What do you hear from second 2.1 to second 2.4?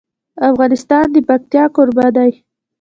دی.